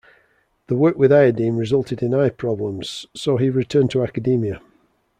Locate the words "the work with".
0.65-1.11